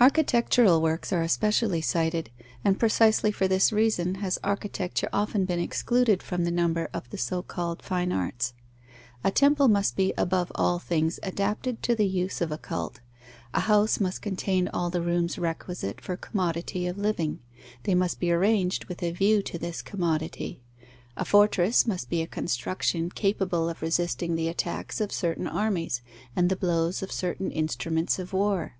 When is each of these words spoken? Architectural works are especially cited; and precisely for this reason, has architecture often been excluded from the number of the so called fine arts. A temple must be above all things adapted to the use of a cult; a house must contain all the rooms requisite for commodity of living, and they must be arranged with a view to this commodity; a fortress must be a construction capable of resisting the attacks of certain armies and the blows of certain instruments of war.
Architectural 0.00 0.80
works 0.80 1.12
are 1.12 1.20
especially 1.20 1.82
cited; 1.82 2.30
and 2.64 2.78
precisely 2.80 3.30
for 3.30 3.46
this 3.46 3.72
reason, 3.74 4.14
has 4.14 4.38
architecture 4.42 5.10
often 5.12 5.44
been 5.44 5.58
excluded 5.58 6.22
from 6.22 6.44
the 6.44 6.50
number 6.50 6.88
of 6.94 7.10
the 7.10 7.18
so 7.18 7.42
called 7.42 7.82
fine 7.82 8.10
arts. 8.10 8.54
A 9.22 9.30
temple 9.30 9.68
must 9.68 9.96
be 9.96 10.14
above 10.16 10.50
all 10.54 10.78
things 10.78 11.20
adapted 11.22 11.82
to 11.82 11.94
the 11.94 12.06
use 12.06 12.40
of 12.40 12.50
a 12.50 12.56
cult; 12.56 13.00
a 13.52 13.60
house 13.60 14.00
must 14.00 14.22
contain 14.22 14.66
all 14.68 14.88
the 14.88 15.02
rooms 15.02 15.36
requisite 15.38 16.00
for 16.00 16.16
commodity 16.16 16.86
of 16.86 16.96
living, 16.96 17.40
and 17.40 17.40
they 17.82 17.94
must 17.94 18.18
be 18.18 18.32
arranged 18.32 18.86
with 18.86 19.02
a 19.02 19.10
view 19.10 19.42
to 19.42 19.58
this 19.58 19.82
commodity; 19.82 20.62
a 21.18 21.24
fortress 21.26 21.86
must 21.86 22.08
be 22.08 22.22
a 22.22 22.26
construction 22.26 23.10
capable 23.10 23.68
of 23.68 23.82
resisting 23.82 24.36
the 24.36 24.48
attacks 24.48 25.02
of 25.02 25.12
certain 25.12 25.46
armies 25.46 26.00
and 26.34 26.48
the 26.48 26.56
blows 26.56 27.02
of 27.02 27.12
certain 27.12 27.50
instruments 27.50 28.18
of 28.18 28.32
war. 28.32 28.76